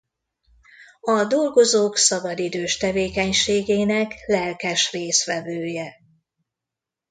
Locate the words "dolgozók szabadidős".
1.25-2.77